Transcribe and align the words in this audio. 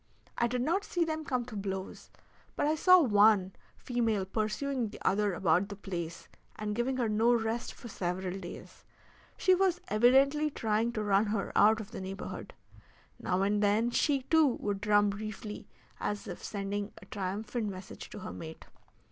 I 0.35 0.47
did 0.47 0.63
not 0.63 0.83
see 0.83 1.05
them 1.05 1.23
come 1.23 1.45
to 1.45 1.55
blows, 1.55 2.09
but 2.55 2.65
I 2.65 2.73
saw 2.73 2.99
one 2.99 3.53
female 3.77 4.25
pursuing 4.25 4.89
the 4.89 4.97
other 5.05 5.35
about 5.35 5.69
the 5.69 5.75
place, 5.75 6.27
and 6.55 6.73
giving 6.75 6.97
her 6.97 7.07
no 7.07 7.31
rest 7.35 7.71
for 7.75 7.87
several 7.87 8.39
days. 8.39 8.83
She 9.37 9.53
was 9.53 9.79
evidently 9.89 10.49
trying 10.49 10.91
to 10.93 11.03
run 11.03 11.27
her 11.27 11.51
out 11.55 11.79
of 11.79 11.91
the 11.91 12.01
neighborhood. 12.01 12.55
Now 13.19 13.43
and 13.43 13.61
then 13.61 13.91
she, 13.91 14.23
too, 14.23 14.47
would 14.47 14.81
drum 14.81 15.11
briefly 15.11 15.67
as 15.99 16.27
if 16.27 16.43
sending 16.43 16.93
a 16.99 17.05
triumphant 17.05 17.67
message 17.69 18.09
to 18.09 18.19
her 18.21 18.33
mate. 18.33 18.65